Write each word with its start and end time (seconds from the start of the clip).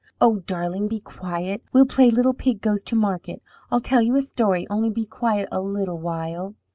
"Oh, 0.19 0.37
darling, 0.47 0.87
be 0.87 0.99
quiet! 0.99 1.61
We'll 1.73 1.85
play 1.85 2.09
little 2.09 2.33
pig 2.33 2.59
goes 2.59 2.81
to 2.85 2.95
market. 2.95 3.43
I'll 3.69 3.79
tell 3.81 4.01
you 4.01 4.15
a 4.15 4.23
story, 4.23 4.65
only 4.67 4.89
be 4.89 5.05
quiet 5.05 5.47
a 5.51 5.61
little 5.61 5.99
while." 5.99 6.55